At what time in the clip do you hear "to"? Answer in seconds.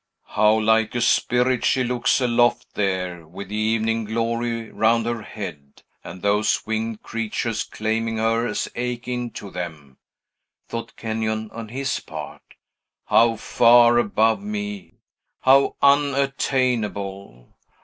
9.33-9.51